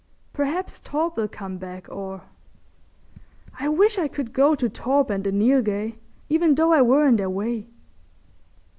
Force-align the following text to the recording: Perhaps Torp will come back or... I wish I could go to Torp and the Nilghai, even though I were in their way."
Perhaps 0.33 0.79
Torp 0.79 1.15
will 1.15 1.27
come 1.27 1.59
back 1.59 1.87
or... 1.87 2.23
I 3.59 3.69
wish 3.69 3.99
I 3.99 4.07
could 4.07 4.33
go 4.33 4.55
to 4.55 4.67
Torp 4.67 5.11
and 5.11 5.23
the 5.23 5.31
Nilghai, 5.31 5.93
even 6.27 6.55
though 6.55 6.73
I 6.73 6.81
were 6.81 7.05
in 7.05 7.17
their 7.17 7.29
way." 7.29 7.67